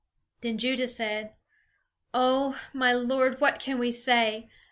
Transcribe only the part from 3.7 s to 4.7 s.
we say?